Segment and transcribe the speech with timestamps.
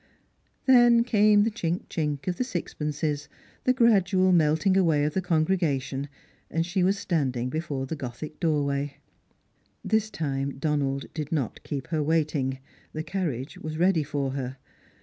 [0.65, 3.29] Then came the chink chink of the sixpences,
[3.65, 6.09] the gradual melting away of the congregation,
[6.49, 8.97] and she was standing efore the gotliic doorway.
[9.85, 12.57] This time Donald did not keep her waiting.
[12.93, 14.57] The carriage was ready for her.